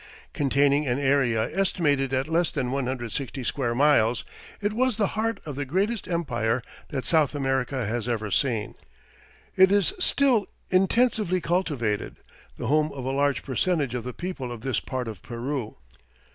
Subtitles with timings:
[0.33, 4.23] Containing an area estimated at less than 160 square miles,
[4.59, 8.73] it was the heart of the greatest empire that South America has ever seen.
[9.55, 12.15] It is still intensively cultivated,
[12.57, 15.75] the home of a large percentage of the people of this part of Peru.